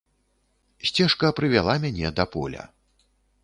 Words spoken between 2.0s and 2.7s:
да поля.